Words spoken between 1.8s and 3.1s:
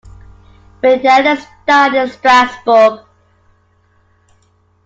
in Strasbourg.